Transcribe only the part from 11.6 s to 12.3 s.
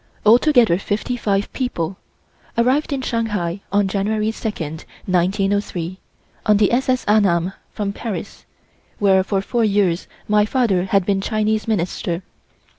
Minister.